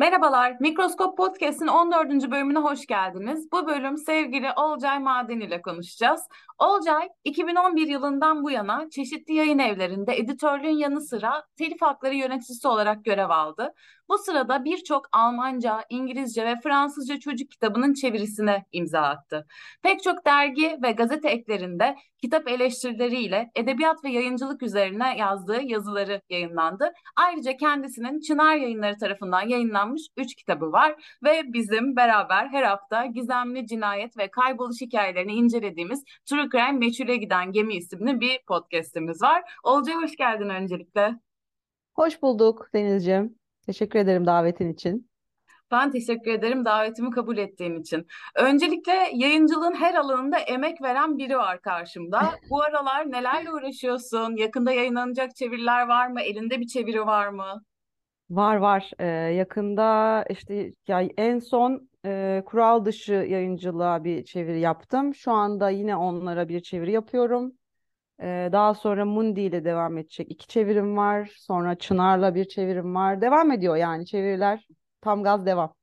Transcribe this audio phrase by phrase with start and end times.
[0.00, 2.30] Merhabalar, Mikroskop Podcast'in 14.
[2.30, 3.52] bölümüne hoş geldiniz.
[3.52, 6.20] Bu bölüm sevgili Olcay Maden ile konuşacağız.
[6.58, 13.04] Olcay, 2011 yılından bu yana çeşitli yayın evlerinde editörlüğün yanı sıra telif hakları yöneticisi olarak
[13.04, 13.74] görev aldı.
[14.10, 19.46] Bu sırada birçok Almanca, İngilizce ve Fransızca çocuk kitabının çevirisine imza attı.
[19.82, 26.92] Pek çok dergi ve gazete eklerinde kitap eleştirileriyle edebiyat ve yayıncılık üzerine yazdığı yazıları yayınlandı.
[27.16, 33.66] Ayrıca kendisinin Çınar Yayınları tarafından yayınlanmış 3 kitabı var ve bizim beraber her hafta gizemli
[33.66, 39.42] cinayet ve kayboluş hikayelerini incelediğimiz True Crime Meçhule Giden Gemi isimli bir podcastimiz var.
[39.64, 41.14] Olcay hoş geldin öncelikle.
[41.94, 43.39] Hoş bulduk Denizciğim.
[43.66, 45.10] Teşekkür ederim davetin için.
[45.70, 48.06] Ben teşekkür ederim davetimi kabul ettiğin için.
[48.36, 52.22] Öncelikle yayıncılığın her alanında emek veren biri var karşımda.
[52.50, 54.36] Bu aralar nelerle uğraşıyorsun?
[54.36, 56.20] Yakında yayınlanacak çeviriler var mı?
[56.20, 57.62] Elinde bir çeviri var mı?
[58.30, 58.90] Var var.
[58.98, 65.14] Ee, yakında işte ya en son e, kural dışı yayıncılığa bir çeviri yaptım.
[65.14, 67.52] Şu anda yine onlara bir çeviri yapıyorum.
[68.52, 71.32] Daha sonra Mundi ile devam edecek iki çevirim var.
[71.38, 73.20] Sonra Çınar'la bir çevirim var.
[73.20, 74.66] Devam ediyor yani çeviriler.
[75.00, 75.74] Tam gaz devam.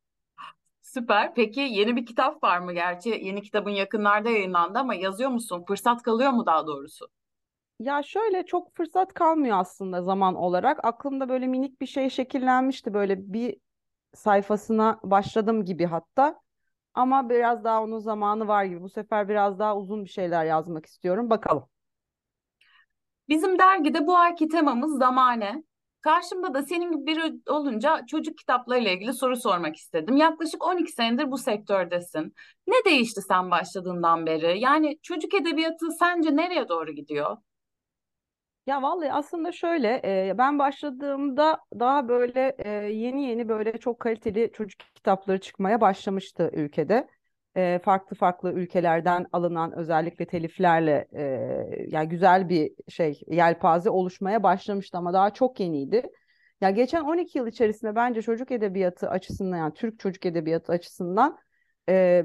[0.81, 1.33] Süper.
[1.35, 2.73] Peki yeni bir kitap var mı?
[2.73, 5.63] Gerçi yeni kitabın yakınlarda yayınlandı ama yazıyor musun?
[5.67, 7.07] Fırsat kalıyor mu daha doğrusu?
[7.79, 10.85] Ya şöyle çok fırsat kalmıyor aslında zaman olarak.
[10.85, 12.93] Aklımda böyle minik bir şey şekillenmişti.
[12.93, 13.57] Böyle bir
[14.15, 16.41] sayfasına başladım gibi hatta.
[16.93, 18.81] Ama biraz daha onun zamanı var gibi.
[18.81, 21.29] Bu sefer biraz daha uzun bir şeyler yazmak istiyorum.
[21.29, 21.69] Bakalım.
[23.29, 25.63] Bizim dergide bu ayki temamız zamane.
[26.01, 30.17] Karşımda da senin gibi biri olunca çocuk kitaplarıyla ilgili soru sormak istedim.
[30.17, 32.33] Yaklaşık 12 senedir bu sektördesin.
[32.67, 34.59] Ne değişti sen başladığından beri?
[34.59, 37.37] Yani çocuk edebiyatı sence nereye doğru gidiyor?
[38.67, 44.51] Ya vallahi aslında şöyle e, ben başladığımda daha böyle e, yeni yeni böyle çok kaliteli
[44.53, 47.07] çocuk kitapları çıkmaya başlamıştı ülkede.
[47.55, 51.23] E, farklı farklı ülkelerden alınan özellikle teliflerle e,
[51.87, 56.03] yani güzel bir şey yelpaze oluşmaya başlamıştı ama daha çok yeniydi.
[56.61, 61.37] Ya geçen 12 yıl içerisinde bence çocuk edebiyatı açısından yani Türk çocuk edebiyatı açısından
[61.89, 62.23] e,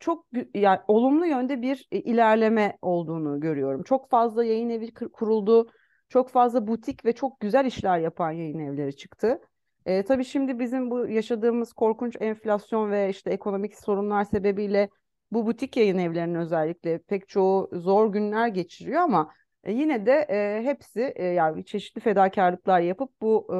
[0.00, 3.82] çok yani olumlu yönde bir ilerleme olduğunu görüyorum.
[3.82, 5.70] Çok fazla yayın evi kuruldu
[6.08, 9.40] çok fazla butik ve çok güzel işler yapan yayın evleri çıktı.
[9.86, 14.88] E, tabii şimdi bizim bu yaşadığımız korkunç enflasyon ve işte ekonomik sorunlar sebebiyle
[15.32, 19.32] bu butik yayın evlerinin özellikle pek çoğu zor günler geçiriyor ama
[19.64, 23.56] e, yine de e, hepsi e, yani çeşitli fedakarlıklar yapıp bu e,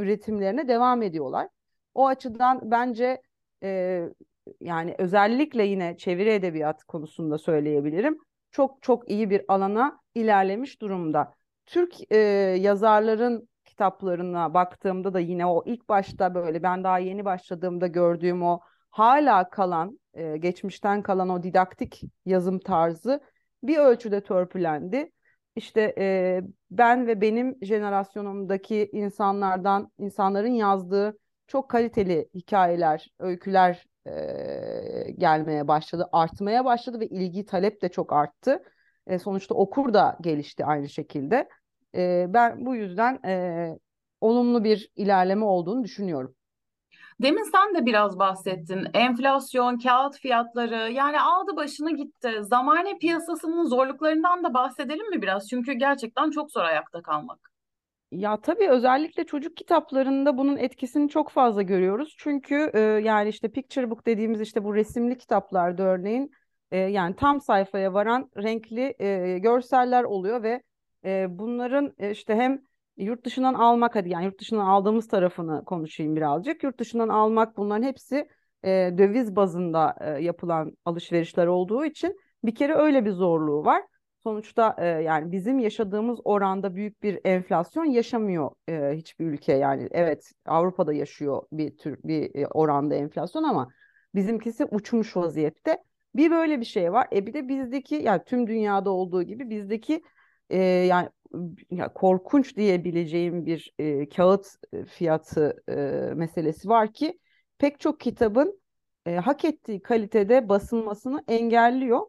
[0.00, 1.48] üretimlerine devam ediyorlar.
[1.94, 3.22] O açıdan bence
[3.62, 4.02] e,
[4.60, 8.18] yani özellikle yine çeviri edebiyat konusunda söyleyebilirim.
[8.50, 11.34] Çok çok iyi bir alana ilerlemiş durumda.
[11.66, 12.18] Türk e,
[12.60, 18.60] yazarların kitaplarına baktığımda da yine o ilk başta böyle ben daha yeni başladığımda gördüğüm o
[18.90, 23.20] hala kalan e, geçmişten kalan o didaktik yazım tarzı
[23.62, 25.12] bir ölçüde törpülendi.
[25.56, 26.40] İşte e,
[26.70, 36.64] ben ve benim jenerasyonumdaki insanlardan insanların yazdığı çok kaliteli hikayeler, öyküler e, gelmeye başladı, artmaya
[36.64, 38.62] başladı ve ilgi talep de çok arttı.
[39.06, 41.48] E, sonuçta okur da gelişti aynı şekilde.
[41.94, 43.78] E, ben bu yüzden e,
[44.20, 46.34] olumlu bir ilerleme olduğunu düşünüyorum.
[47.22, 48.86] Demin sen de biraz bahsettin.
[48.94, 52.32] Enflasyon, kağıt fiyatları yani aldı başını gitti.
[52.40, 55.48] Zamane piyasasının zorluklarından da bahsedelim mi biraz?
[55.48, 57.54] Çünkü gerçekten çok zor ayakta kalmak.
[58.10, 62.14] Ya tabii özellikle çocuk kitaplarında bunun etkisini çok fazla görüyoruz.
[62.18, 66.30] Çünkü e, yani işte picture book dediğimiz işte bu resimli kitaplarda örneğin
[66.70, 70.62] e, yani tam sayfaya varan renkli e, görseller oluyor ve
[71.04, 72.62] e, bunların e, işte hem
[72.96, 76.62] yurt dışından almak hadi yani yurt dışından aldığımız tarafını konuşayım birazcık.
[76.62, 78.28] Yurt dışından almak bunların hepsi
[78.64, 83.82] e, döviz bazında e, yapılan alışverişler olduğu için bir kere öyle bir zorluğu var.
[84.22, 90.32] Sonuçta e, yani bizim yaşadığımız oranda büyük bir enflasyon yaşamıyor e, hiçbir ülke yani evet
[90.46, 93.68] Avrupa'da yaşıyor bir tür bir oranda enflasyon ama
[94.14, 95.78] bizimkisi uçmuş vaziyette.
[96.14, 97.06] Bir böyle bir şey var.
[97.12, 100.02] E bir de bizdeki yani tüm dünyada olduğu gibi bizdeki
[100.54, 101.08] e, yani
[101.70, 104.46] ya korkunç diyebileceğim bir e, kağıt
[104.88, 105.74] fiyatı e,
[106.14, 107.18] meselesi var ki
[107.58, 108.60] pek çok kitabın
[109.06, 112.00] e, hak ettiği kalitede basılmasını engelliyor.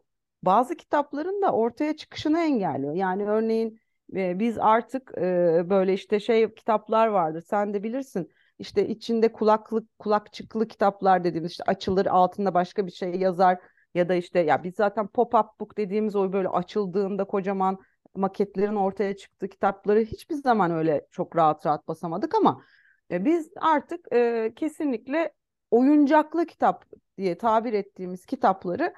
[0.42, 2.94] Bazı kitapların da ortaya çıkışını engelliyor.
[2.94, 3.80] Yani örneğin
[4.16, 8.30] e, biz artık e, böyle işte şey kitaplar vardır sen de bilirsin.
[8.58, 13.58] İşte içinde kulaklık kulakçıklı kitaplar dediğimiz işte açılır altında başka bir şey yazar
[13.94, 17.78] ya da işte ya biz zaten pop-up book dediğimiz o böyle açıldığında kocaman
[18.16, 22.62] maketlerin ortaya çıktığı kitapları hiçbir zaman öyle çok rahat rahat basamadık ama
[23.10, 25.32] E, biz artık e, kesinlikle
[25.70, 26.84] oyuncaklı kitap
[27.18, 28.94] diye tabir ettiğimiz kitapları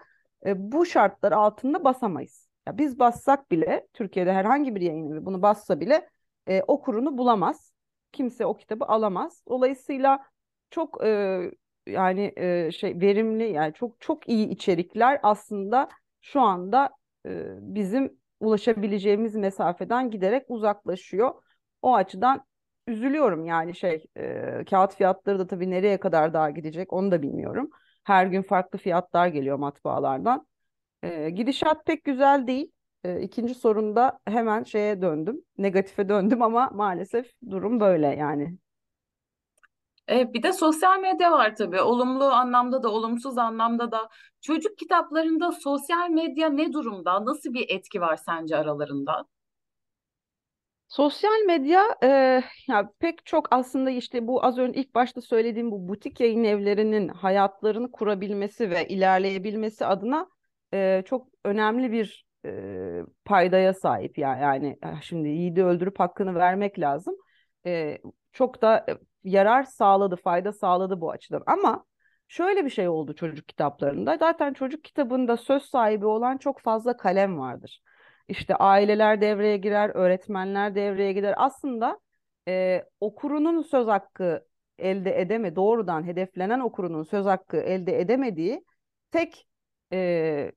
[0.47, 2.49] e, bu şartlar altında basamayız.
[2.67, 6.09] Ya biz bassak bile Türkiye'de herhangi bir yayın evi bunu bassa bile
[6.47, 7.73] e, okurunu bulamaz.
[8.13, 9.43] Kimse o kitabı alamaz.
[9.49, 10.25] Dolayısıyla
[10.71, 11.41] çok e,
[11.87, 15.89] yani e, şey verimli yani çok çok iyi içerikler aslında
[16.21, 16.91] şu anda
[17.27, 17.31] e,
[17.61, 21.31] bizim ulaşabileceğimiz mesafeden giderek uzaklaşıyor.
[21.83, 22.45] O açıdan
[22.87, 27.71] üzülüyorum yani şey e, kağıt fiyatları da tabii nereye kadar daha gidecek onu da bilmiyorum.
[28.05, 30.47] Her gün farklı fiyatlar geliyor matbaalardan.
[31.03, 32.73] E, gidişat pek güzel değil.
[33.05, 35.43] E, ikinci sorunda hemen şeye döndüm.
[35.59, 38.59] Negatife döndüm ama maalesef durum böyle yani.
[40.11, 41.81] E, bir de sosyal medya var tabii.
[41.81, 44.09] Olumlu anlamda da, olumsuz anlamda da.
[44.41, 47.25] Çocuk kitaplarında sosyal medya ne durumda?
[47.25, 49.25] Nasıl bir etki var sence aralarında?
[50.89, 52.09] Sosyal medya e,
[52.69, 57.09] ya pek çok aslında işte bu az önce ilk başta söylediğim bu butik yayın evlerinin
[57.09, 60.29] hayatlarını kurabilmesi ve ilerleyebilmesi adına
[60.75, 67.15] e, çok önemli bir e, paydaya sahip ya yani şimdi yiğidi öldürüp hakkını vermek lazım.
[67.67, 67.99] E,
[68.33, 71.43] çok da e, yarar sağladı, fayda sağladı bu açıdan.
[71.47, 71.85] Ama
[72.29, 74.17] şöyle bir şey oldu çocuk kitaplarında.
[74.17, 77.83] Zaten çocuk kitabında söz sahibi olan çok fazla kalem vardır.
[78.29, 81.35] İşte aileler devreye girer, öğretmenler devreye girer.
[81.37, 82.01] Aslında
[82.49, 84.47] e, okurunun söz hakkı
[84.79, 88.65] elde edeme, doğrudan hedeflenen okurunun söz hakkı elde edemediği
[89.11, 89.47] tek
[89.93, 90.53] e,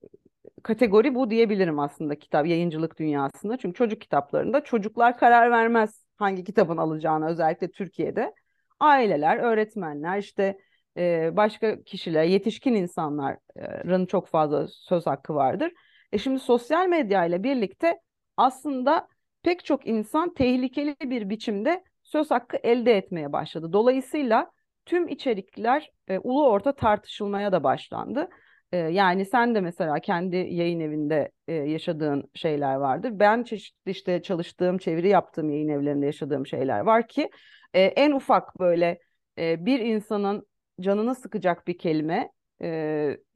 [0.62, 3.56] kategori bu diyebilirim aslında kitap yayıncılık dünyasında.
[3.56, 8.34] Çünkü çocuk kitaplarında çocuklar karar vermez hangi kitabın alacağına özellikle Türkiye'de.
[8.82, 10.58] Aileler, öğretmenler, işte
[10.96, 15.72] e, başka kişiler, yetişkin insanların çok fazla söz hakkı vardır.
[16.12, 18.00] E şimdi sosyal medya ile birlikte
[18.36, 19.08] aslında
[19.42, 23.72] pek çok insan tehlikeli bir biçimde söz hakkı elde etmeye başladı.
[23.72, 24.50] Dolayısıyla
[24.86, 28.28] tüm içerikler e, ulu orta tartışılmaya da başlandı.
[28.72, 33.08] Yani sen de mesela kendi yayın evinde yaşadığın şeyler vardı.
[33.12, 37.30] Ben çeşitli işte çalıştığım, çeviri yaptığım yayın evlerinde yaşadığım şeyler var ki
[37.74, 38.98] en ufak böyle
[39.38, 40.46] bir insanın
[40.80, 42.30] canını sıkacak bir kelime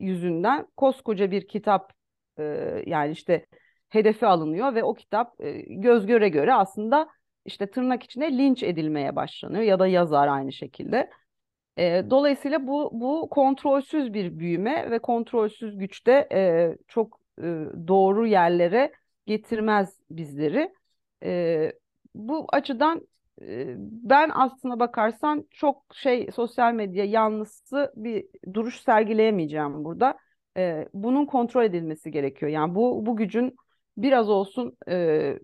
[0.00, 1.93] yüzünden koskoca bir kitap
[2.87, 3.47] yani işte
[3.89, 5.35] hedefe alınıyor ve o kitap
[5.69, 7.09] göz göre göre aslında
[7.44, 11.11] işte tırnak içinde linç edilmeye başlanıyor ya da yazar aynı şekilde.
[11.78, 17.43] E, dolayısıyla bu bu kontrolsüz bir büyüme ve kontrolsüz güçte e, çok e,
[17.88, 18.93] doğru yerlere
[19.26, 20.75] getirmez bizleri.
[21.25, 21.73] E,
[22.14, 23.08] bu açıdan
[23.43, 30.19] e, ben aslına bakarsan çok şey sosyal medya yanlısı bir duruş sergileyemeyeceğim burada.
[30.56, 32.52] E, bunun kontrol edilmesi gerekiyor.
[32.52, 33.56] Yani bu bu gücün
[33.96, 35.38] biraz olsun e,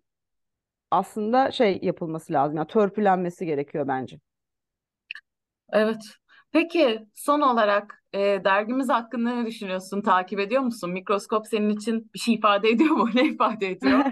[0.91, 2.57] aslında şey yapılması lazım.
[2.57, 4.19] Yani törpülenmesi gerekiyor bence.
[5.73, 6.03] Evet.
[6.53, 10.03] Peki son olarak e, dergimiz hakkında ne düşünüyorsun?
[10.03, 10.91] Takip ediyor musun?
[10.91, 13.09] Mikroskop senin için bir şey ifade ediyor mu?
[13.15, 14.05] Ne ifade ediyor?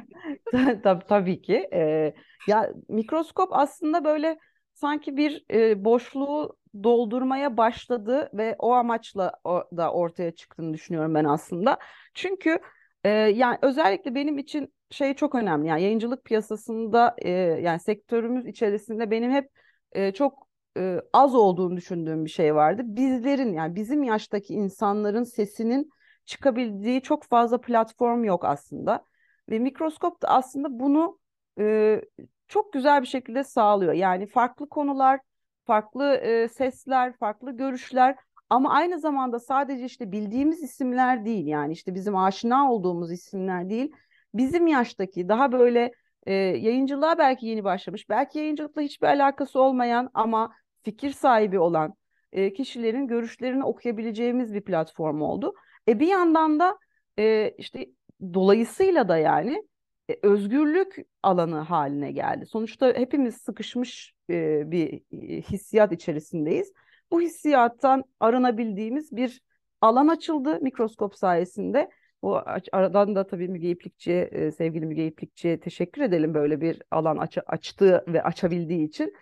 [0.83, 1.69] Tabii, tabii ki.
[1.73, 2.15] Ee,
[2.49, 4.39] ya mikroskop aslında böyle
[4.75, 11.25] sanki bir e, boşluğu doldurmaya başladı ve o amaçla o, da ortaya çıktığını düşünüyorum ben
[11.25, 11.79] aslında.
[12.15, 12.59] Çünkü
[13.05, 15.69] e, yani özellikle benim için şey çok önemli.
[15.69, 17.31] Yani yayıncılık piyasasında e,
[17.63, 19.49] yani sektörümüz içerisinde benim hep
[19.93, 20.50] e, çok
[20.81, 22.83] e, az olduğunu düşündüğüm bir şey vardı.
[22.85, 25.91] Bizlerin yani bizim yaştaki insanların sesinin
[26.25, 29.05] çıkabildiği çok fazla platform yok aslında.
[29.49, 31.19] Ve mikroskop da aslında bunu
[31.61, 32.01] e,
[32.49, 33.93] çok güzel bir şekilde sağlıyor.
[33.93, 35.21] Yani farklı konular,
[35.67, 38.17] farklı e, sesler, farklı görüşler
[38.51, 43.93] ama aynı zamanda sadece işte bildiğimiz isimler değil yani işte bizim aşina olduğumuz isimler değil.
[44.35, 45.93] Bizim yaştaki daha böyle
[46.27, 51.95] e, yayıncılığa belki yeni başlamış, belki yayıncılıkla hiçbir alakası olmayan ama fikir sahibi olan
[52.33, 55.55] e, kişilerin görüşlerini okuyabileceğimiz bir platform oldu.
[55.89, 56.79] E bir yandan da
[57.19, 57.87] e, işte
[58.35, 59.63] dolayısıyla da yani
[60.11, 62.47] e, özgürlük alanı haline geldi.
[62.47, 66.73] Sonuçta hepimiz sıkışmış e, bir e, hissiyat içerisindeyiz.
[67.11, 69.41] Bu hissiyattan arınabildiğimiz bir
[69.81, 71.91] alan açıldı mikroskop sayesinde.
[72.23, 77.17] O aradan da tabii Müge İplikçi'ye, e, sevgili Müge İplikçi'ye teşekkür edelim böyle bir alan
[77.17, 79.15] aç açtığı ve açabildiği için.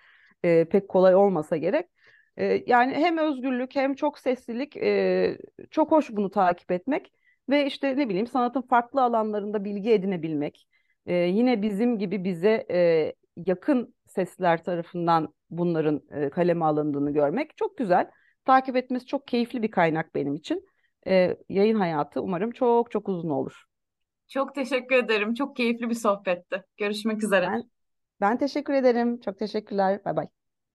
[0.44, 1.86] E, pek kolay olmasa gerek.
[2.36, 5.38] E, yani hem özgürlük hem çok seslilik e,
[5.70, 7.12] çok hoş bunu takip etmek
[7.48, 10.68] ve işte ne bileyim sanatın farklı alanlarında bilgi edinebilmek.
[11.06, 13.12] E, yine bizim gibi bize e,
[13.46, 18.10] yakın sesler tarafından bunların e, kaleme alındığını görmek çok güzel.
[18.44, 20.66] Takip etmesi çok keyifli bir kaynak benim için.
[21.06, 23.64] E, yayın hayatı umarım çok çok uzun olur.
[24.28, 25.34] Çok teşekkür ederim.
[25.34, 26.64] Çok keyifli bir sohbetti.
[26.76, 27.46] Görüşmek üzere.
[27.46, 27.70] Ben,
[28.20, 29.20] ben teşekkür ederim.
[29.20, 30.04] Çok teşekkürler.
[30.04, 30.37] Bay bay.